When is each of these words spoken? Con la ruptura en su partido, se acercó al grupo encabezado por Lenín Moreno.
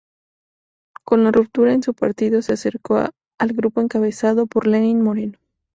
Con 1.05 1.23
la 1.23 1.31
ruptura 1.31 1.73
en 1.73 1.83
su 1.83 1.93
partido, 1.93 2.41
se 2.41 2.53
acercó 2.53 2.97
al 2.97 3.53
grupo 3.53 3.81
encabezado 3.81 4.47
por 4.47 4.65
Lenín 4.65 5.03
Moreno. 5.03 5.37